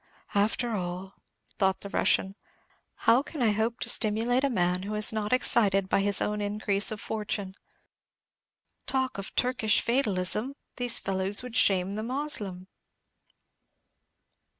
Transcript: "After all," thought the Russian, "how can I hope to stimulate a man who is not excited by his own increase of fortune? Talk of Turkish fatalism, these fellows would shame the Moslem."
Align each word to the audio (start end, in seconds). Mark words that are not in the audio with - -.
"After 0.33 0.71
all," 0.75 1.13
thought 1.59 1.81
the 1.81 1.89
Russian, 1.89 2.33
"how 3.05 3.21
can 3.21 3.43
I 3.43 3.51
hope 3.51 3.79
to 3.81 3.87
stimulate 3.89 4.43
a 4.43 4.49
man 4.49 4.81
who 4.81 4.95
is 4.95 5.13
not 5.13 5.31
excited 5.31 5.89
by 5.89 6.01
his 6.01 6.23
own 6.23 6.41
increase 6.41 6.89
of 6.89 6.99
fortune? 6.99 7.53
Talk 8.87 9.19
of 9.19 9.35
Turkish 9.35 9.79
fatalism, 9.79 10.55
these 10.77 10.97
fellows 10.97 11.43
would 11.43 11.55
shame 11.55 11.93
the 11.93 12.01
Moslem." 12.01 12.67